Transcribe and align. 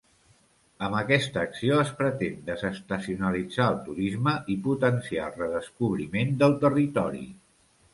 Amb 0.87 0.95
aquesta 0.99 1.43
acció 1.47 1.77
es 1.81 1.91
pretén 1.99 2.41
desestacionalitzar 2.49 3.69
el 3.77 3.79
turisme 3.91 4.37
i 4.57 4.59
potenciar 4.73 5.31
el 5.33 5.41
redescobriment 5.47 6.39
del 6.45 6.63
territori. 6.69 7.29